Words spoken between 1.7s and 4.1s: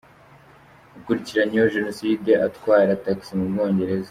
Jenoside atwara tagisi mu Bwongereza